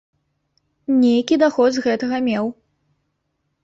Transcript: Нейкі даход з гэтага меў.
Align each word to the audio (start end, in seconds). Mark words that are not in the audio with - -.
Нейкі 1.03 1.39
даход 1.43 1.69
з 1.79 1.87
гэтага 1.87 2.17
меў. 2.33 2.45